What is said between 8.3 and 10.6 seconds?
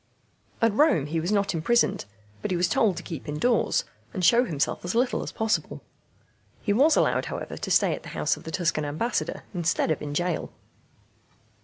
of the Tuscan Ambassador instead of in gaol.